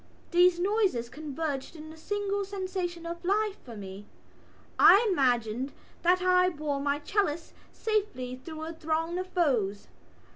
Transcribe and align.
These 0.31 0.57
noises 0.59 1.09
converged 1.09 1.75
in 1.75 1.93
a 1.93 1.95
single 1.95 2.43
sensation 2.43 3.05
of 3.05 3.23
life 3.23 3.59
for 3.63 3.77
me: 3.77 4.07
I 4.79 5.05
imagined 5.11 5.73
that 6.01 6.23
I 6.23 6.49
bore 6.49 6.79
my 6.79 6.97
chalice 6.97 7.53
safely 7.71 8.35
through 8.43 8.63
a 8.63 8.73
throng 8.73 9.19
of 9.19 9.27
foes. 9.27 9.89